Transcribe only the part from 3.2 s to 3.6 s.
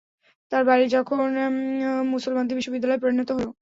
হল।